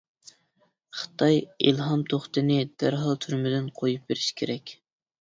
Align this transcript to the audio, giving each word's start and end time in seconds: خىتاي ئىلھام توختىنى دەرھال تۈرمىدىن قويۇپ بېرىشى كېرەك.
خىتاي 1.01 1.37
ئىلھام 1.67 2.07
توختىنى 2.15 2.59
دەرھال 2.71 3.23
تۈرمىدىن 3.27 3.71
قويۇپ 3.81 4.11
بېرىشى 4.13 4.39
كېرەك. 4.43 4.79